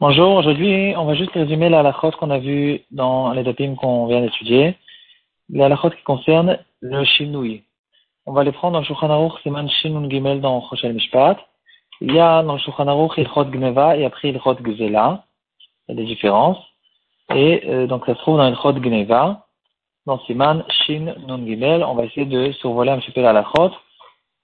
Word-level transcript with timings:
Bonjour, 0.00 0.34
aujourd'hui 0.34 0.94
on 0.96 1.04
va 1.04 1.14
juste 1.14 1.30
résumer 1.30 1.68
la 1.68 1.92
qu'on 1.92 2.30
a 2.30 2.40
vu 2.40 2.80
dans 2.90 3.30
les 3.34 3.44
dapim 3.44 3.76
qu'on 3.76 4.08
vient 4.08 4.20
d'étudier. 4.20 4.76
Halachot 5.54 5.90
qui 5.90 6.02
concernent 6.02 6.58
le 6.80 7.04
shinui. 7.04 7.62
On 8.26 8.32
va 8.32 8.42
les 8.42 8.50
prendre 8.50 8.72
dans 8.72 8.80
le 8.80 8.84
Shulchan 8.84 9.10
Aruch, 9.10 9.40
Siman 9.44 9.68
Shinun 9.68 10.10
Gimel 10.10 10.40
dans 10.40 10.60
Choshel 10.68 10.92
Mishpat. 10.92 11.36
Il 12.00 12.12
y 12.12 12.18
a 12.18 12.42
dans 12.42 12.54
le 12.54 12.58
Shulchan 12.58 12.88
Aruch 12.88 13.16
Ilchot 13.16 13.44
Gneva 13.44 13.96
et 13.96 14.04
après 14.04 14.30
Ilchot 14.30 14.56
Gzela. 14.56 15.22
Il 15.86 15.94
y 15.94 16.00
a 16.00 16.02
des 16.02 16.06
différences. 16.08 16.58
Et 17.32 17.62
euh, 17.68 17.86
donc 17.86 18.06
ça 18.06 18.16
se 18.16 18.18
trouve 18.18 18.38
dans 18.38 18.48
Ilchot 18.48 18.72
Gneva, 18.72 19.46
dans 20.04 20.18
Siman 20.26 20.64
Shin 20.68 21.14
Nun 21.28 21.46
Gimel. 21.46 21.84
On 21.84 21.94
va 21.94 22.06
essayer 22.06 22.26
de 22.26 22.50
survoler 22.54 22.90
un 22.90 22.98
petit 22.98 23.12
peu 23.12 23.22
la 23.22 23.44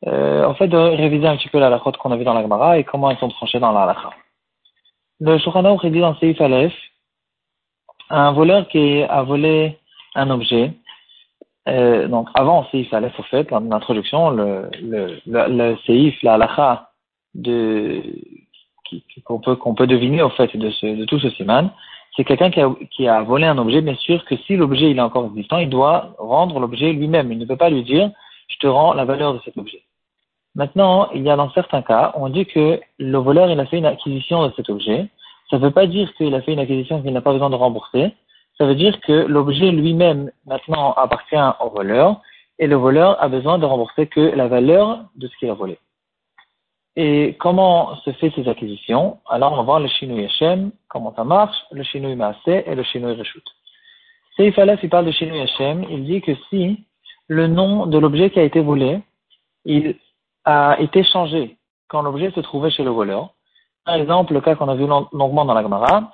euh, 0.07 0.45
en 0.45 0.55
fait, 0.55 0.69
de 0.69 0.77
réviser 0.77 1.27
un 1.27 1.37
petit 1.37 1.49
peu 1.49 1.59
la 1.59 1.67
halachot 1.67 1.93
qu'on 1.93 2.13
a 2.13 2.17
vu 2.17 2.25
dans 2.25 2.35
la 2.35 2.43
Gemara 2.43 2.79
et 2.79 2.85
comment 2.85 3.11
elles 3.11 3.19
sont 3.19 3.29
tranchées 3.29 3.61
dans 3.61 3.73
la 3.73 3.83
halakha. 3.83 4.11
Le 5.21 5.39
Shulchan 5.39 5.77
dit 5.85 6.01
dans 6.01 6.17
Seif 6.17 6.41
Aleph, 6.41 6.75
un 8.11 8.33
voleur 8.33 8.67
qui 8.69 9.03
a 9.03 9.23
volé 9.23 9.79
un 10.15 10.31
objet, 10.31 10.73
euh, 11.69 12.09
donc 12.09 12.29
avant 12.35 12.65
Seif 12.71 12.93
Aleph, 12.93 13.19
au 13.19 13.23
fait, 13.23 13.51
l'introduction, 13.51 14.31
le, 14.31 14.69
le, 14.83 15.21
le, 15.27 15.49
le 15.49 15.77
Seif, 15.87 16.21
la 16.23 16.35
halakha 16.35 16.91
de, 17.35 18.03
qu'on 19.25 19.39
peut, 19.39 19.57
qu'on 19.57 19.75
peut 19.75 19.87
deviner, 19.87 20.23
au 20.23 20.31
fait, 20.31 20.57
de, 20.57 20.71
ce, 20.71 20.87
de 20.87 21.05
tout 21.05 21.21
ce 21.21 21.31
siman, 21.31 21.71
c'est 22.17 22.25
quelqu'un 22.25 22.51
qui 22.51 22.61
a, 22.61 22.71
qui 22.91 23.09
a 23.09 23.23
volé 23.23 23.47
un 23.47 23.59
objet, 23.59 23.81
bien 23.81 23.95
sûr 23.95 24.25
que 24.25 24.37
si 24.37 24.57
l'objet 24.57 24.91
il 24.91 24.99
est 24.99 25.03
encore 25.03 25.27
existant, 25.27 25.59
il 25.59 25.71
doit 25.71 26.15
rendre 26.19 26.61
l'objet 26.61 26.93
lui-même. 26.93 27.33
Il 27.33 27.39
ne 27.39 27.47
peut 27.47 27.57
pas 27.57 27.71
lui 27.71 27.85
dire, 27.85 28.11
je 28.49 28.59
te 28.59 28.67
rends 28.67 28.93
la 28.93 29.05
valeur 29.05 29.35
de 29.35 29.41
cet 29.45 29.57
objet. 29.57 29.83
Maintenant, 30.55 31.11
il 31.15 31.23
y 31.23 31.31
a 31.31 31.37
dans 31.37 31.51
certains 31.51 31.83
cas, 31.83 32.13
on 32.15 32.29
dit 32.29 32.45
que 32.47 32.81
le 32.99 33.19
voleur, 33.19 33.51
il 33.51 33.59
a 33.59 33.67
fait 33.67 33.79
une 33.79 33.87
acquisition 33.87 34.47
de 34.47 34.53
cet 34.55 34.69
objet. 34.69 35.09
Ça 35.51 35.59
ne 35.59 35.63
veut 35.63 35.71
pas 35.71 35.87
dire 35.87 36.13
qu'il 36.15 36.35
a 36.35 36.43
fait 36.43 36.53
une 36.53 36.59
acquisition 36.59 37.03
qu'il 37.03 37.13
n'a 37.13 37.23
pas 37.23 37.33
besoin 37.33 37.51
de 37.51 37.57
rembourser. 37.57 38.13
Ça 38.59 38.67
veut 38.67 38.75
dire 38.75 39.01
que 39.01 39.13
l'objet 39.13 39.71
lui-même, 39.71 40.31
maintenant, 40.47 40.93
appartient 40.93 41.37
au 41.61 41.71
voleur, 41.71 42.21
et 42.59 42.67
le 42.67 42.77
voleur 42.77 43.21
a 43.23 43.29
besoin 43.29 43.59
de 43.59 43.65
rembourser 43.65 44.07
que 44.07 44.21
la 44.21 44.47
valeur 44.47 45.05
de 45.17 45.27
ce 45.27 45.37
qu'il 45.39 45.49
a 45.49 45.55
volé. 45.55 45.79
Et 46.97 47.37
comment 47.41 47.97
se 48.05 48.13
fait 48.13 48.31
ces 48.35 48.47
acquisitions? 48.49 49.19
Alors, 49.29 49.55
on 49.55 49.57
va 49.57 49.63
voir 49.63 49.81
le 49.81 49.89
Shinui 49.89 50.27
Hashem, 50.27 50.71
comment 50.89 51.15
ça 51.17 51.25
marche, 51.25 51.57
le 51.71 51.83
Shinui 51.83 52.15
Maaseh 52.15 52.65
et 52.67 52.75
le 52.75 52.83
Shinui 52.83 53.15
Reshut. 53.15 53.45
Seif 54.37 54.59
il 54.83 54.91
parle 54.91 55.07
de 55.07 55.13
Shinui 55.13 55.41
Hashem, 55.41 55.87
il 55.91 56.05
dit 56.05 56.21
que 56.21 56.33
si 56.51 56.85
le 57.29 57.47
nom 57.47 57.87
de 57.87 57.99
l'objet 57.99 58.31
qui 58.31 58.39
a 58.39 58.43
été 58.43 58.61
volé, 58.61 59.01
il 59.65 59.97
a 60.45 60.77
été 60.81 61.05
changé 61.05 61.57
quand 61.89 62.03
l'objet 62.03 62.31
se 62.33 62.41
trouvait 62.41 62.71
chez 62.71 62.85
le 62.85 62.91
voleur. 62.91 63.31
Par 63.85 63.97
exemple, 63.97 64.33
le 64.33 64.41
cas 64.41 64.55
qu'on 64.55 64.69
a 64.69 64.75
vu 64.75 64.87
longuement 64.87 65.45
dans 65.45 65.55
la 65.55 65.63
Gemara, 65.63 66.13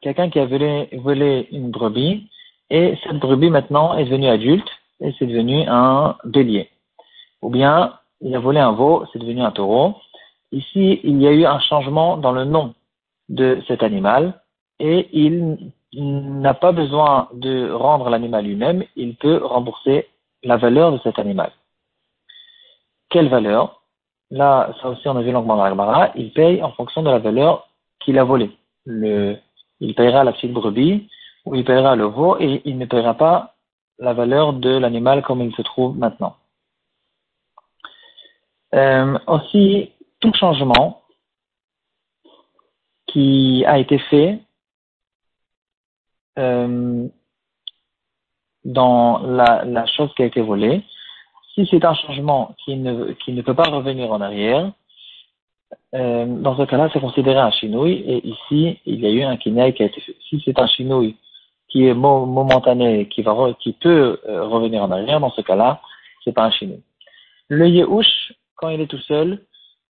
quelqu'un 0.00 0.30
qui 0.30 0.38
a 0.38 0.46
volé, 0.46 0.88
volé, 0.92 1.48
une 1.50 1.70
brebis, 1.70 2.30
et 2.70 2.96
cette 3.02 3.18
brebis 3.18 3.50
maintenant 3.50 3.96
est 3.96 4.04
devenue 4.04 4.28
adulte, 4.28 4.68
et 5.00 5.12
c'est 5.18 5.26
devenu 5.26 5.64
un 5.66 6.16
bélier. 6.24 6.70
Ou 7.42 7.50
bien, 7.50 7.94
il 8.20 8.34
a 8.34 8.38
volé 8.38 8.60
un 8.60 8.72
veau, 8.72 9.04
c'est 9.12 9.18
devenu 9.18 9.42
un 9.42 9.50
taureau. 9.50 9.96
Ici, 10.52 11.00
il 11.02 11.20
y 11.20 11.26
a 11.26 11.32
eu 11.32 11.44
un 11.44 11.58
changement 11.60 12.16
dans 12.16 12.32
le 12.32 12.44
nom 12.44 12.74
de 13.28 13.62
cet 13.66 13.82
animal, 13.82 14.40
et 14.78 15.08
il 15.12 15.72
n'a 15.92 16.54
pas 16.54 16.72
besoin 16.72 17.28
de 17.32 17.70
rendre 17.70 18.08
l'animal 18.08 18.44
lui-même, 18.44 18.84
il 18.96 19.16
peut 19.16 19.40
rembourser 19.44 20.08
la 20.42 20.56
valeur 20.56 20.92
de 20.92 20.98
cet 20.98 21.18
animal. 21.18 21.52
Quelle 23.10 23.28
valeur? 23.28 23.82
Là, 24.30 24.72
ça 24.80 24.88
aussi, 24.88 25.08
on 25.08 25.16
a 25.16 25.22
vu 25.22 25.32
longuement 25.32 25.56
dans 25.56 25.86
la 25.86 26.12
il 26.14 26.32
paye 26.32 26.62
en 26.62 26.72
fonction 26.72 27.02
de 27.02 27.10
la 27.10 27.18
valeur 27.18 27.68
qu'il 27.98 28.18
a 28.18 28.24
volée. 28.24 28.56
Il 28.86 29.94
payera 29.94 30.24
la 30.24 30.32
petite 30.32 30.52
brebis, 30.52 31.08
ou 31.44 31.56
il 31.56 31.64
payera 31.64 31.96
le 31.96 32.04
veau, 32.04 32.36
et 32.38 32.62
il 32.64 32.78
ne 32.78 32.86
payera 32.86 33.14
pas 33.14 33.54
la 33.98 34.12
valeur 34.14 34.52
de 34.52 34.70
l'animal 34.70 35.22
comme 35.22 35.42
il 35.42 35.54
se 35.54 35.62
trouve 35.62 35.98
maintenant. 35.98 36.36
Euh, 38.74 39.18
aussi, 39.26 39.92
tout 40.20 40.32
changement 40.34 41.02
qui 43.06 43.64
a 43.66 43.78
été 43.78 43.98
fait 43.98 44.38
euh, 46.38 47.08
dans 48.64 49.18
la, 49.18 49.64
la, 49.64 49.86
chose 49.86 50.14
qui 50.14 50.22
a 50.22 50.26
été 50.26 50.40
volée, 50.40 50.84
si 51.54 51.66
c'est 51.70 51.84
un 51.84 51.94
changement 51.94 52.54
qui 52.64 52.76
ne, 52.76 53.12
qui 53.12 53.32
ne 53.32 53.42
peut 53.42 53.54
pas 53.54 53.68
revenir 53.68 54.12
en 54.12 54.20
arrière, 54.20 54.72
euh, 55.94 56.26
dans 56.26 56.56
ce 56.56 56.62
cas-là, 56.62 56.88
c'est 56.92 57.00
considéré 57.00 57.38
un 57.38 57.50
chinouille, 57.50 58.04
et 58.06 58.26
ici, 58.26 58.78
il 58.86 59.00
y 59.00 59.06
a 59.06 59.10
eu 59.10 59.22
un 59.22 59.36
kinei 59.36 59.72
qui 59.72 59.82
a 59.82 59.86
été 59.86 60.00
fait. 60.00 60.16
Si 60.28 60.42
c'est 60.44 60.58
un 60.58 60.66
chinouille 60.66 61.16
qui 61.68 61.86
est 61.86 61.94
momentané, 61.94 63.08
qui, 63.08 63.22
va 63.22 63.34
qui 63.60 63.72
peut 63.72 64.20
euh, 64.28 64.44
revenir 64.46 64.82
en 64.82 64.90
arrière, 64.90 65.20
dans 65.20 65.30
ce 65.30 65.40
cas-là, 65.40 65.80
c'est 66.24 66.32
pas 66.32 66.44
un 66.44 66.50
chinouille. 66.50 66.82
Le 67.48 67.68
yehush, 67.68 68.32
quand 68.56 68.68
il 68.68 68.80
est 68.80 68.86
tout 68.86 68.98
seul, 68.98 69.44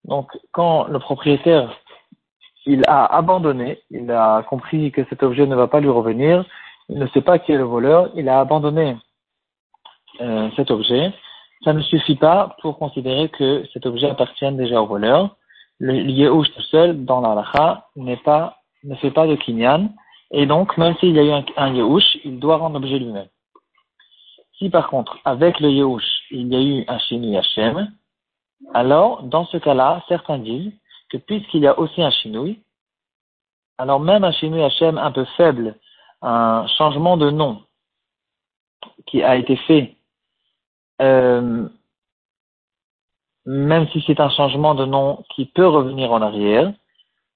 donc 0.04 0.30
quand 0.52 0.84
le 0.84 0.98
propriétaire 0.98 1.80
il 2.66 2.82
a 2.86 3.04
abandonné, 3.04 3.80
il 3.90 4.10
a 4.10 4.42
compris 4.48 4.90
que 4.90 5.04
cet 5.10 5.22
objet 5.22 5.46
ne 5.46 5.54
va 5.54 5.68
pas 5.68 5.80
lui 5.80 5.90
revenir, 5.90 6.44
il 6.88 6.98
ne 6.98 7.06
sait 7.08 7.20
pas 7.20 7.38
qui 7.38 7.52
est 7.52 7.58
le 7.58 7.64
voleur, 7.64 8.10
il 8.14 8.28
a 8.28 8.40
abandonné 8.40 8.96
euh, 10.20 10.48
cet 10.56 10.70
objet, 10.70 11.12
ça 11.62 11.72
ne 11.72 11.82
suffit 11.82 12.16
pas 12.16 12.56
pour 12.60 12.78
considérer 12.78 13.28
que 13.28 13.64
cet 13.72 13.86
objet 13.86 14.10
appartient 14.10 14.50
déjà 14.52 14.80
au 14.82 14.86
voleur. 14.86 15.36
Le 15.78 15.94
Yehush 15.94 16.52
tout 16.54 16.62
seul, 16.62 17.04
dans 17.04 17.20
la 17.20 17.84
n'est 17.96 18.16
pas, 18.18 18.58
ne 18.82 18.94
fait 18.96 19.10
pas 19.10 19.26
de 19.26 19.34
kinyan, 19.36 19.90
et 20.30 20.46
donc, 20.46 20.76
même 20.78 20.96
s'il 20.96 21.14
y 21.14 21.18
a 21.18 21.22
eu 21.22 21.30
un, 21.30 21.44
un 21.56 21.74
il 22.24 22.38
doit 22.38 22.56
rendre 22.56 22.78
l'objet 22.80 22.98
lui-même. 22.98 23.28
Si 24.58 24.70
par 24.70 24.88
contre, 24.88 25.18
avec 25.24 25.60
le 25.60 25.70
Yehush, 25.70 26.04
il 26.30 26.48
y 26.48 26.56
a 26.56 26.60
eu 26.60 26.84
un 26.88 26.98
Shinu 26.98 27.36
Hashem, 27.36 27.90
alors, 28.72 29.22
dans 29.24 29.44
ce 29.46 29.56
cas-là, 29.58 30.02
certains 30.08 30.38
disent 30.38 30.72
que 31.10 31.16
puisqu'il 31.16 31.62
y 31.62 31.66
a 31.66 31.78
aussi 31.78 32.02
un 32.02 32.10
Shinui, 32.10 32.60
alors 33.78 34.00
même 34.00 34.24
un 34.24 34.32
Shinu 34.32 34.62
Hashem 34.62 34.96
un 34.96 35.12
peu 35.12 35.24
faible, 35.36 35.76
un 36.22 36.66
changement 36.78 37.16
de 37.16 37.30
nom 37.30 37.62
qui 39.06 39.22
a 39.22 39.36
été 39.36 39.56
fait 39.56 39.96
même 41.00 41.70
si 43.92 44.02
c'est 44.06 44.20
un 44.20 44.30
changement 44.30 44.74
de 44.74 44.84
nom 44.84 45.24
qui 45.34 45.46
peut 45.46 45.66
revenir 45.66 46.12
en 46.12 46.22
arrière, 46.22 46.72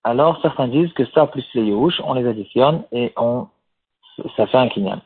alors 0.04 0.40
certains 0.42 0.68
disent 0.68 0.92
que 0.94 1.04
ça 1.06 1.26
plus 1.26 1.44
les 1.54 1.64
Yehush, 1.64 2.00
on 2.04 2.14
les 2.14 2.26
additionne 2.26 2.84
et 2.92 3.12
on, 3.16 3.48
ça 4.36 4.46
fait 4.46 4.58
un 4.58 4.68
kinyan. 4.68 5.00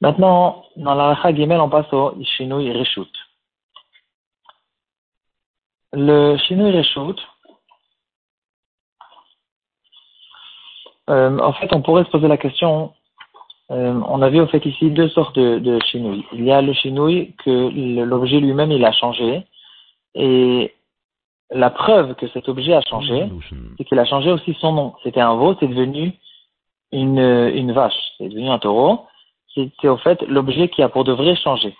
Maintenant, 0.00 0.64
dans 0.76 0.94
la 0.94 1.14
Racha 1.14 1.34
Gimel, 1.34 1.60
on 1.60 1.68
passe 1.68 1.92
au 1.92 2.14
Shinui 2.22 2.72
Reshut. 2.72 3.12
Le 5.92 6.38
Shinui 6.38 6.76
Reshut, 6.76 7.20
euh, 11.10 11.38
en 11.38 11.52
fait, 11.52 11.72
on 11.72 11.82
pourrait 11.82 12.04
se 12.04 12.10
poser 12.10 12.28
la 12.28 12.38
question 12.38 12.94
euh, 13.70 14.00
on 14.08 14.20
a 14.20 14.28
vu 14.30 14.40
au 14.40 14.46
fait 14.46 14.64
ici 14.66 14.90
deux 14.90 15.08
sortes 15.10 15.38
de, 15.38 15.58
de 15.58 15.78
Il 16.32 16.44
y 16.44 16.50
a 16.50 16.60
le 16.60 16.72
chinouille 16.72 17.34
que 17.44 18.04
l'objet 18.04 18.40
lui-même 18.40 18.72
il 18.72 18.84
a 18.84 18.92
changé 18.92 19.44
et 20.14 20.74
la 21.50 21.70
preuve 21.70 22.14
que 22.14 22.28
cet 22.28 22.48
objet 22.48 22.74
a 22.74 22.80
changé, 22.82 23.28
c'est 23.76 23.84
qu'il 23.84 23.98
a 23.98 24.04
changé 24.04 24.30
aussi 24.30 24.56
son 24.60 24.72
nom. 24.72 24.94
C'était 25.02 25.20
un 25.20 25.34
veau, 25.34 25.56
c'est 25.58 25.68
devenu 25.68 26.12
une, 26.92 27.18
une 27.18 27.72
vache, 27.72 27.98
c'est 28.18 28.28
devenu 28.28 28.48
un 28.48 28.58
taureau. 28.58 29.06
C'est 29.54 29.88
au 29.88 29.96
fait 29.96 30.22
l'objet 30.22 30.68
qui 30.68 30.82
a 30.82 30.88
pour 30.88 31.04
de 31.04 31.12
vrai 31.12 31.34
changé. 31.36 31.74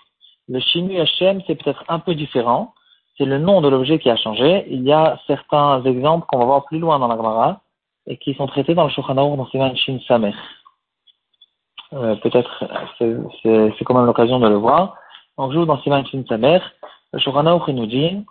Le 0.49 0.59
chinouille 0.59 0.99
Hachem, 0.99 1.41
c'est 1.47 1.55
peut-être 1.55 1.85
un 1.87 1.99
peu 1.99 2.15
différent. 2.15 2.73
C'est 3.17 3.25
le 3.25 3.37
nom 3.37 3.61
de 3.61 3.69
l'objet 3.69 3.99
qui 3.99 4.09
a 4.09 4.17
changé. 4.17 4.65
Il 4.69 4.83
y 4.83 4.91
a 4.91 5.19
certains 5.27 5.83
exemples 5.83 6.25
qu'on 6.27 6.39
va 6.39 6.45
voir 6.45 6.65
plus 6.65 6.79
loin 6.79 6.99
dans 6.99 7.07
la 7.07 7.15
Gemara 7.15 7.61
et 8.07 8.17
qui 8.17 8.33
sont 8.33 8.47
traités 8.47 8.75
dans 8.75 8.83
le 8.83 8.89
Shulchan 8.89 9.15
dans 9.15 9.45
Siman 9.47 9.75
Shin 9.77 9.99
Samer. 10.07 10.33
Euh, 11.93 12.15
peut-être 12.15 12.63
c'est 12.99 13.83
quand 13.83 13.93
même 13.93 14.05
l'occasion 14.05 14.39
de 14.39 14.47
le 14.47 14.55
voir. 14.55 14.95
Donc, 15.37 15.51
joue 15.51 15.65
dans 15.65 15.81
Siman 15.81 16.05
Shin 16.05 16.23
Samer, 16.27 16.59
le 17.13 17.19
Shurana 17.19 17.59
nous 17.67 17.85
dit, 17.85 18.25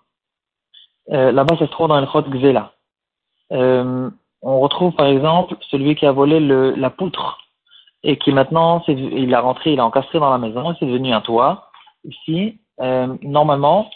euh, 1.11 1.33
là-bas 1.33 1.57
ça 1.59 1.67
se 1.67 1.71
trouve 1.71 1.89
dans 1.89 2.01
le 2.01 2.07
Chot 2.07 2.23
Gzela. 2.23 2.73
Euh, 3.53 4.11
on 4.43 4.61
retrouve 4.61 4.95
par 4.95 5.07
exemple 5.07 5.57
celui 5.71 5.95
qui 5.97 6.07
a 6.07 6.12
volé 6.12 6.41
le, 6.41 6.71
la 6.71 6.89
poutre 6.91 7.39
et 8.03 8.17
qui 8.17 8.33
maintenant, 8.33 8.83
il 8.89 9.35
a 9.35 9.41
rentré, 9.41 9.73
il 9.73 9.81
a 9.81 9.85
encastré 9.85 10.19
dans 10.19 10.31
la 10.31 10.39
maison, 10.39 10.75
c'est 10.79 10.87
devenu 10.87 11.13
un 11.13 11.21
toit. 11.21 11.71
Ici, 12.05 12.59
euh, 12.81 13.15
normalement, 13.23 13.91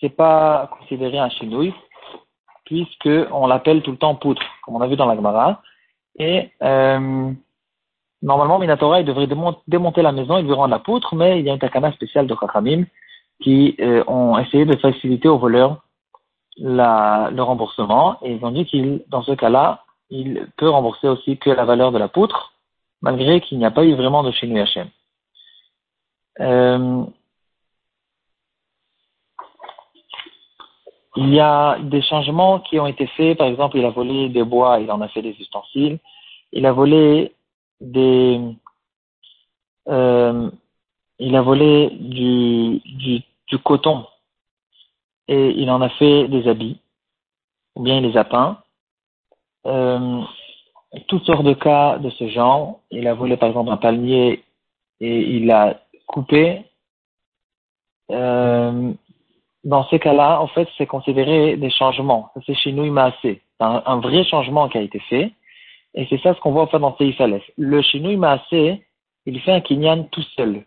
c'est 0.00 0.10
pas 0.10 0.70
considéré 0.78 1.18
un 1.18 1.28
chinouille, 1.28 1.74
puisque 2.64 3.08
on 3.32 3.48
l'appelle 3.48 3.82
tout 3.82 3.90
le 3.90 3.96
temps 3.96 4.14
poutre, 4.14 4.42
comme 4.62 4.76
on 4.76 4.80
a 4.80 4.86
vu 4.86 4.94
dans 4.94 5.06
la 5.06 5.16
Gemara. 5.16 5.60
Et 6.20 6.50
euh, 6.62 7.32
Normalement, 8.22 8.58
Minatora, 8.58 9.00
il 9.00 9.06
devrait 9.06 9.28
démonter 9.68 10.02
la 10.02 10.12
maison, 10.12 10.38
il 10.38 10.44
lui 10.44 10.52
rendre 10.52 10.70
la 10.70 10.80
poutre, 10.80 11.14
mais 11.14 11.38
il 11.38 11.46
y 11.46 11.50
a 11.50 11.52
un 11.52 11.58
takana 11.58 11.92
spécial 11.92 12.26
de 12.26 12.34
Chachamim 12.38 12.84
qui 13.40 13.76
euh, 13.80 14.02
ont 14.08 14.36
essayé 14.38 14.64
de 14.64 14.76
faciliter 14.76 15.28
aux 15.28 15.38
voleurs 15.38 15.82
le 16.56 17.40
remboursement 17.40 18.18
et 18.22 18.32
ils 18.32 18.44
ont 18.44 18.50
dit 18.50 18.64
qu'il, 18.64 19.04
dans 19.08 19.22
ce 19.22 19.32
cas-là, 19.32 19.84
il 20.10 20.48
peut 20.56 20.68
rembourser 20.68 21.08
aussi 21.08 21.38
que 21.38 21.50
la 21.50 21.64
valeur 21.64 21.92
de 21.92 21.98
la 21.98 22.08
poutre, 22.08 22.54
malgré 23.00 23.40
qu'il 23.40 23.58
n'y 23.58 23.66
a 23.66 23.70
pas 23.70 23.84
eu 23.84 23.94
vraiment 23.94 24.24
de 24.24 24.32
chez 24.32 24.58
Hachem. 24.58 24.88
Euh, 26.40 27.04
il 31.16 31.34
y 31.34 31.40
a 31.40 31.78
des 31.80 32.02
changements 32.02 32.60
qui 32.60 32.78
ont 32.78 32.86
été 32.86 33.06
faits. 33.08 33.38
Par 33.38 33.48
exemple, 33.48 33.76
il 33.76 33.84
a 33.84 33.90
volé 33.90 34.28
des 34.28 34.44
bois, 34.44 34.78
il 34.80 34.90
en 34.90 35.00
a 35.00 35.08
fait 35.08 35.22
des 35.22 35.36
ustensiles. 35.40 35.98
Il 36.52 36.64
a 36.64 36.72
volé 36.72 37.34
des, 37.80 38.40
euh, 39.88 40.50
il 41.18 41.36
a 41.36 41.42
volé 41.42 41.90
du, 41.90 42.80
du, 42.84 43.22
du 43.46 43.58
coton 43.58 44.06
et 45.28 45.50
il 45.50 45.70
en 45.70 45.80
a 45.80 45.88
fait 45.90 46.28
des 46.28 46.48
habits, 46.48 46.80
ou 47.74 47.82
bien 47.82 47.98
il 47.98 48.04
les 48.04 48.16
a 48.16 48.24
peints. 48.24 48.58
Euh, 49.66 50.22
toutes 51.06 51.24
sortes 51.24 51.44
de 51.44 51.54
cas 51.54 51.98
de 51.98 52.10
ce 52.10 52.28
genre. 52.28 52.80
Il 52.90 53.06
a 53.06 53.14
volé 53.14 53.36
par 53.36 53.48
exemple 53.48 53.70
un 53.70 53.76
palmier 53.76 54.44
et 55.00 55.20
il 55.36 55.46
l'a 55.46 55.80
coupé. 56.06 56.64
Euh, 58.10 58.92
dans 59.64 59.86
ces 59.88 59.98
cas-là, 59.98 60.40
en 60.40 60.46
fait, 60.46 60.68
c'est 60.78 60.86
considéré 60.86 61.56
des 61.56 61.70
changements. 61.70 62.30
C'est 62.46 62.54
chez 62.54 62.72
nous, 62.72 62.94
C'est 63.20 63.42
un, 63.60 63.82
un, 63.84 64.00
vrai 64.00 64.24
changement 64.24 64.68
qui 64.68 64.78
a 64.78 64.82
été 64.82 64.98
fait. 65.00 65.32
Et 65.98 66.06
c'est 66.08 66.22
ça 66.22 66.32
ce 66.32 66.40
qu'on 66.40 66.52
voit 66.52 66.62
en 66.62 66.68
fait 66.68 66.78
dans 66.78 66.96
Seif 66.96 67.20
Le 67.56 67.82
Shinui 67.82 68.24
assez 68.24 68.84
il 69.26 69.40
fait 69.40 69.52
un 69.52 69.60
kinyan 69.60 70.04
tout 70.04 70.22
seul. 70.36 70.64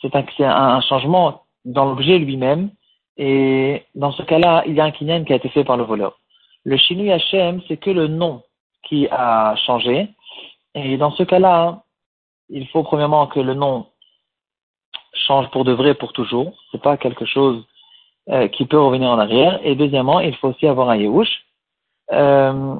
C'est 0.00 0.14
un, 0.14 0.24
un, 0.40 0.80
changement 0.82 1.42
dans 1.64 1.86
l'objet 1.86 2.18
lui-même 2.18 2.70
et 3.16 3.82
dans 3.94 4.12
ce 4.12 4.22
cas-là, 4.22 4.62
il 4.66 4.74
y 4.74 4.80
a 4.80 4.84
un 4.84 4.90
kinyan 4.90 5.24
qui 5.24 5.32
a 5.32 5.36
été 5.36 5.48
fait 5.48 5.64
par 5.64 5.78
le 5.78 5.84
voleur. 5.84 6.20
Le 6.64 6.76
Shinui 6.76 7.10
Hashem, 7.10 7.62
c'est 7.66 7.78
que 7.78 7.90
le 7.90 8.08
nom 8.08 8.42
qui 8.84 9.08
a 9.10 9.56
changé. 9.66 10.08
Et 10.74 10.98
dans 10.98 11.10
ce 11.12 11.22
cas-là, 11.22 11.82
il 12.50 12.68
faut 12.68 12.82
premièrement 12.82 13.26
que 13.26 13.40
le 13.40 13.54
nom 13.54 13.86
change 15.26 15.50
pour 15.50 15.64
de 15.64 15.72
vrai 15.72 15.94
pour 15.94 16.12
toujours. 16.12 16.52
C'est 16.70 16.82
pas 16.82 16.98
quelque 16.98 17.24
chose 17.24 17.66
euh, 18.28 18.48
qui 18.48 18.66
peut 18.66 18.78
revenir 18.78 19.08
en 19.08 19.18
arrière. 19.18 19.58
Et 19.64 19.74
deuxièmement, 19.74 20.20
il 20.20 20.36
faut 20.36 20.48
aussi 20.48 20.66
avoir 20.66 20.90
un 20.90 20.96
Yehush. 20.96 21.46
Euh, 22.12 22.76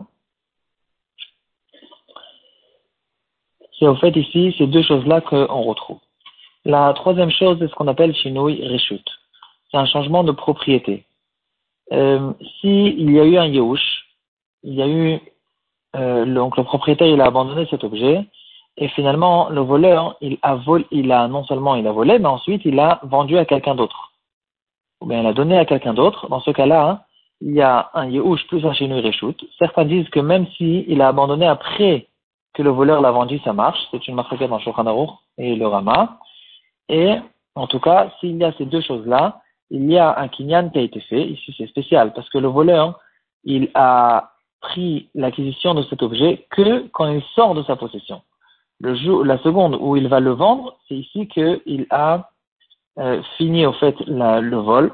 c'est 3.79 3.87
au 3.87 3.97
fait 3.97 4.17
ici 4.17 4.55
ces 4.59 4.67
deux 4.67 4.83
choses-là 4.83 5.21
qu'on 5.21 5.63
retrouve. 5.63 5.99
La 6.65 6.93
troisième 6.95 7.31
chose, 7.31 7.59
c'est 7.61 7.69
ce 7.69 7.75
qu'on 7.75 7.89
appelle 7.89 8.15
Shinui 8.15 8.67
Reshut 8.67 9.05
c'est 9.71 9.77
un 9.77 9.87
changement 9.87 10.25
de 10.25 10.33
propriété. 10.33 11.05
Euh, 11.93 12.33
S'il 12.61 13.11
y 13.11 13.21
a 13.21 13.25
eu 13.25 13.37
un 13.37 13.47
Yehush, 13.47 14.07
il 14.63 14.75
y 14.75 14.83
a 14.83 14.89
eu, 14.89 15.21
euh, 15.97 16.25
donc 16.25 16.57
le 16.57 16.65
propriétaire 16.65 17.09
il 17.09 17.21
a 17.21 17.27
abandonné 17.27 17.67
cet 17.71 17.85
objet, 17.85 18.25
et 18.77 18.89
finalement 18.89 19.49
le 19.51 19.61
voleur 19.61 20.17
il 20.21 20.39
a 20.43 20.57
volé, 20.57 20.85
il 20.91 21.13
a 21.13 21.29
non 21.29 21.45
seulement 21.45 21.77
il 21.77 21.87
a 21.87 21.93
volé, 21.93 22.19
mais 22.19 22.27
ensuite 22.27 22.63
il 22.65 22.79
a 22.81 23.01
vendu 23.05 23.39
à 23.39 23.45
quelqu'un 23.45 23.75
d'autre. 23.75 24.13
Ou 25.01 25.07
bien 25.07 25.21
il 25.21 25.27
a 25.27 25.33
donné 25.33 25.59
à 25.59 25.65
quelqu'un 25.65 25.95
d'autre. 25.95 26.29
Dans 26.29 26.41
ce 26.41 26.51
cas-là, 26.51 27.05
il 27.43 27.53
y 27.53 27.61
a 27.61 27.91
un 27.95 28.09
Yehush 28.09 28.47
plus 28.49 28.65
un 28.65 28.73
Shinui 28.73 29.01
Reshut. 29.01 29.37
Certains 29.59 29.85
disent 29.85 30.09
que 30.09 30.21
même 30.21 30.47
s'il 30.57 30.85
il 30.89 31.01
a 31.03 31.09
abandonné 31.09 31.47
après 31.47 32.09
que 32.57 32.63
le 32.63 32.71
voleur 32.71 33.03
l'a 33.03 33.11
vendu, 33.11 33.39
ça 33.45 33.53
marche. 33.53 33.79
C'est 33.91 34.09
une 34.09 34.15
marque 34.15 34.35
dans 34.43 34.59
Shulchan 34.59 35.19
et 35.37 35.55
le 35.57 35.67
Rama. 35.67 36.19
Et 36.89 37.15
en 37.55 37.67
tout 37.67 37.81
cas, 37.81 38.11
s'il 38.19 38.37
y 38.39 38.45
a 38.45 38.53
ces 38.53 38.65
deux 38.65 38.81
choses-là, 38.81 39.43
il 39.71 39.91
y 39.91 39.99
a 39.99 40.19
un 40.19 40.29
kinyan 40.29 40.71
qui 40.71 40.79
a 40.79 40.83
été 40.83 41.01
fait. 41.01 41.23
Ici, 41.23 41.55
c'est 41.59 41.67
spécial 41.67 42.15
parce 42.15 42.31
que 42.31 42.39
le 42.39 42.49
voleur, 42.49 42.99
il 43.45 43.69
a 43.75 44.33
pris 44.61 45.11
l'acquisition 45.15 45.75
de 45.75 45.83
cet 45.83 46.03
objet 46.03 46.47
que 46.51 46.89
quand 46.89 47.09
il 47.13 47.23
sort 47.35 47.55
de 47.55 47.63
sa 47.65 47.77
possession. 47.77 48.23
Le 48.81 48.95
jour, 48.95 49.23
la 49.25 49.39
seconde 49.39 49.77
où 49.79 49.97
il 49.97 50.09
va 50.09 50.21
le 50.21 50.33
vendre, 50.33 50.79
c'est 50.89 50.97
ici 50.97 51.29
qu'il 51.29 51.87
a 51.91 52.31
euh, 52.99 53.21
fini 53.37 53.67
au 53.67 53.73
fait 53.73 53.97
le 54.07 54.57
vol. 54.57 54.93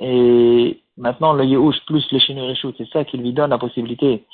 Et 0.00 0.82
maintenant, 0.96 1.32
le 1.34 1.44
Yehush 1.44 1.84
plus 1.86 2.04
le 2.10 2.18
Shinurishut, 2.18 2.74
c'est 2.78 2.88
ça 2.88 3.04
qui 3.04 3.16
lui 3.16 3.32
donne 3.32 3.50
la 3.50 3.58
possibilité 3.58 4.26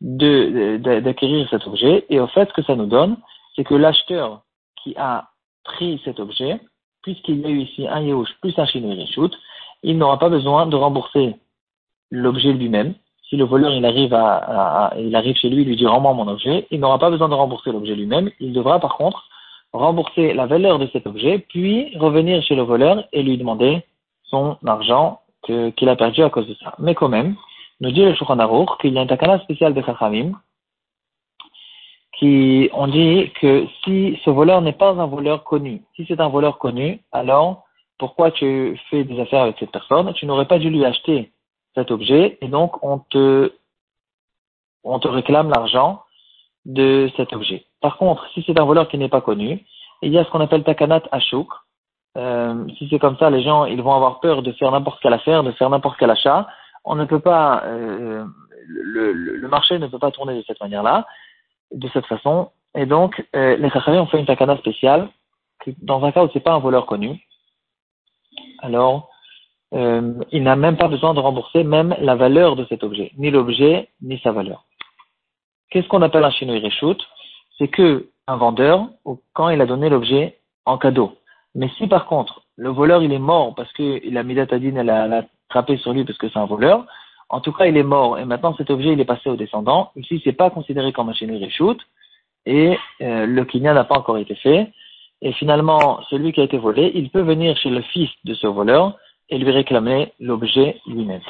d'acquérir 0.00 1.48
cet 1.50 1.66
objet. 1.66 2.06
Et 2.08 2.20
au 2.20 2.26
fait, 2.28 2.48
ce 2.48 2.54
que 2.54 2.62
ça 2.62 2.76
nous 2.76 2.86
donne, 2.86 3.16
c'est 3.56 3.64
que 3.64 3.74
l'acheteur 3.74 4.42
qui 4.82 4.94
a 4.96 5.28
pris 5.64 6.00
cet 6.04 6.20
objet, 6.20 6.60
puisqu'il 7.02 7.40
y 7.40 7.46
a 7.46 7.48
eu 7.48 7.60
ici 7.60 7.86
un 7.88 8.00
Yehush 8.00 8.28
plus 8.40 8.58
un 8.58 8.66
Shinui 8.66 9.08
il 9.82 9.98
n'aura 9.98 10.18
pas 10.18 10.28
besoin 10.28 10.66
de 10.66 10.76
rembourser 10.76 11.36
l'objet 12.10 12.52
lui-même. 12.52 12.94
Si 13.28 13.36
le 13.36 13.44
voleur 13.44 13.72
il 13.72 13.84
arrive 13.84 14.14
à, 14.14 14.94
il 14.98 15.14
arrive 15.14 15.36
chez 15.36 15.50
lui, 15.50 15.62
il 15.62 15.68
lui 15.68 15.76
dit 15.76 15.86
rends-moi 15.86 16.14
mon 16.14 16.26
objet, 16.28 16.66
il 16.70 16.80
n'aura 16.80 16.98
pas 16.98 17.10
besoin 17.10 17.28
de 17.28 17.34
rembourser 17.34 17.70
l'objet 17.70 17.94
lui-même. 17.94 18.30
Il 18.40 18.52
devra 18.52 18.80
par 18.80 18.96
contre 18.96 19.24
rembourser 19.72 20.32
la 20.32 20.46
valeur 20.46 20.78
de 20.78 20.88
cet 20.92 21.06
objet, 21.06 21.38
puis 21.38 21.96
revenir 21.98 22.42
chez 22.42 22.54
le 22.54 22.62
voleur 22.62 23.04
et 23.12 23.22
lui 23.22 23.36
demander 23.36 23.84
son 24.24 24.56
argent 24.66 25.20
qu'il 25.44 25.88
a 25.88 25.96
perdu 25.96 26.22
à 26.22 26.30
cause 26.30 26.48
de 26.48 26.54
ça. 26.54 26.74
Mais 26.78 26.94
quand 26.94 27.08
même, 27.08 27.36
nous 27.80 27.90
dit 27.92 28.04
le 28.04 28.14
Shulchan 28.14 28.66
qu'il 28.80 28.94
y 28.94 28.98
a 28.98 29.02
un 29.02 29.06
takana 29.06 29.38
spécial 29.40 29.74
de 29.74 29.82
Chachamim 29.82 30.32
qui 32.18 32.68
ont 32.72 32.88
dit 32.88 33.30
que 33.40 33.66
si 33.84 34.18
ce 34.24 34.30
voleur 34.30 34.60
n'est 34.60 34.72
pas 34.72 34.90
un 34.90 35.06
voleur 35.06 35.44
connu, 35.44 35.82
si 35.94 36.04
c'est 36.08 36.20
un 36.20 36.28
voleur 36.28 36.58
connu, 36.58 37.00
alors 37.12 37.64
pourquoi 37.98 38.32
tu 38.32 38.80
fais 38.90 39.04
des 39.04 39.20
affaires 39.20 39.42
avec 39.42 39.56
cette 39.58 39.70
personne? 39.70 40.12
Tu 40.14 40.26
n'aurais 40.26 40.46
pas 40.46 40.58
dû 40.58 40.70
lui 40.70 40.84
acheter 40.84 41.30
cet 41.74 41.90
objet 41.90 42.38
et 42.40 42.48
donc 42.48 42.82
on 42.82 42.98
te, 42.98 43.52
on 44.82 44.98
te 44.98 45.06
réclame 45.06 45.50
l'argent 45.50 46.02
de 46.64 47.10
cet 47.16 47.32
objet. 47.32 47.64
Par 47.80 47.96
contre, 47.98 48.26
si 48.34 48.42
c'est 48.46 48.58
un 48.58 48.64
voleur 48.64 48.88
qui 48.88 48.98
n'est 48.98 49.08
pas 49.08 49.20
connu, 49.20 49.64
il 50.02 50.12
y 50.12 50.18
a 50.18 50.24
ce 50.24 50.30
qu'on 50.30 50.40
appelle 50.40 50.64
takanat 50.64 51.02
ashuk. 51.12 51.48
Euh, 52.16 52.66
si 52.78 52.88
c'est 52.88 52.98
comme 52.98 53.16
ça, 53.18 53.30
les 53.30 53.42
gens 53.42 53.64
ils 53.64 53.82
vont 53.82 53.94
avoir 53.94 54.18
peur 54.18 54.42
de 54.42 54.52
faire 54.52 54.72
n'importe 54.72 55.00
quelle 55.00 55.12
affaire, 55.12 55.44
de 55.44 55.52
faire 55.52 55.70
n'importe 55.70 55.96
quel 55.98 56.10
achat. 56.10 56.48
On 56.88 56.94
ne 56.94 57.04
peut 57.04 57.20
pas, 57.20 57.62
euh, 57.64 58.24
le, 58.66 59.48
marché 59.48 59.78
ne 59.78 59.86
peut 59.86 59.98
pas 59.98 60.10
tourner 60.10 60.36
de 60.36 60.42
cette 60.46 60.60
manière-là 60.60 61.06
de 61.70 61.88
cette 61.88 62.06
façon. 62.06 62.50
Et 62.74 62.86
donc, 62.86 63.26
euh, 63.36 63.56
les 63.56 63.68
Chachamim 63.70 64.00
ont 64.00 64.06
fait 64.06 64.18
une 64.18 64.26
takana 64.26 64.56
spéciale, 64.56 65.08
dans 65.82 66.02
un 66.02 66.12
cas 66.12 66.24
où 66.24 66.30
c'est 66.32 66.40
pas 66.40 66.54
un 66.54 66.60
voleur 66.60 66.86
connu, 66.86 67.20
alors 68.60 69.10
euh, 69.74 70.14
il 70.32 70.42
n'a 70.42 70.56
même 70.56 70.78
pas 70.78 70.88
besoin 70.88 71.12
de 71.12 71.20
rembourser 71.20 71.62
même 71.62 71.94
la 72.00 72.14
valeur 72.14 72.56
de 72.56 72.64
cet 72.70 72.82
objet, 72.82 73.12
ni 73.18 73.30
l'objet, 73.30 73.90
ni 74.00 74.18
sa 74.20 74.32
valeur. 74.32 74.64
Qu'est-ce 75.70 75.88
qu'on 75.88 76.02
appelle 76.02 76.24
un 76.24 76.30
chinois 76.30 76.58
reshoot? 76.58 76.98
C'est 77.58 77.68
que 77.68 78.08
un 78.26 78.36
vendeur, 78.36 78.88
quand 79.34 79.50
il 79.50 79.60
a 79.60 79.66
donné 79.66 79.88
l'objet 79.88 80.38
en 80.64 80.78
cadeau. 80.78 81.18
Mais 81.54 81.68
si 81.76 81.86
par 81.86 82.06
contre, 82.06 82.42
le 82.56 82.70
voleur 82.70 83.02
il 83.02 83.12
est 83.12 83.18
mort 83.18 83.54
parce 83.54 83.72
que 83.72 84.00
la 84.10 84.22
midatadine 84.22 84.78
elle 84.78 84.90
a, 84.90 85.24
trappé 85.48 85.76
sur 85.78 85.92
lui 85.92 86.04
parce 86.04 86.18
que 86.18 86.28
c'est 86.28 86.38
un 86.38 86.46
voleur, 86.46 86.86
en 87.30 87.40
tout 87.40 87.52
cas, 87.52 87.66
il 87.66 87.76
est 87.76 87.82
mort 87.82 88.18
et 88.18 88.24
maintenant 88.24 88.54
cet 88.56 88.70
objet 88.70 88.92
il 88.92 89.00
est 89.00 89.04
passé 89.04 89.28
aux 89.28 89.36
descendants. 89.36 89.92
Ici, 89.96 90.20
c'est 90.24 90.32
pas 90.32 90.50
considéré 90.50 90.92
comme 90.92 91.10
un 91.10 91.12
chenille 91.12 91.44
reshoot 91.44 91.78
et 92.46 92.78
euh, 93.02 93.26
le 93.26 93.44
kinyan 93.44 93.74
n'a 93.74 93.84
pas 93.84 93.98
encore 93.98 94.18
été 94.18 94.34
fait. 94.34 94.72
Et 95.20 95.32
finalement, 95.32 96.00
celui 96.08 96.32
qui 96.32 96.40
a 96.40 96.44
été 96.44 96.58
volé, 96.58 96.92
il 96.94 97.10
peut 97.10 97.20
venir 97.20 97.56
chez 97.58 97.70
le 97.70 97.82
fils 97.82 98.10
de 98.24 98.34
ce 98.34 98.46
voleur 98.46 98.96
et 99.28 99.36
lui 99.36 99.50
réclamer 99.50 100.12
l'objet 100.20 100.80
lui-même. 100.86 101.20